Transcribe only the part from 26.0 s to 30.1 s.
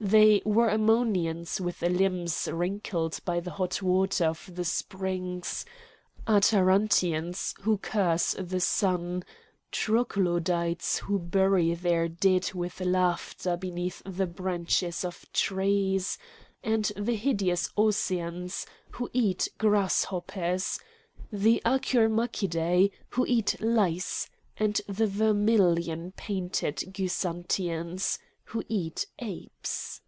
painted Gysantians, who eat apes.